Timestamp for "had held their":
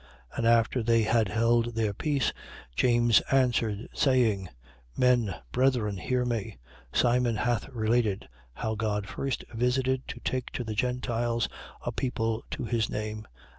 1.03-1.93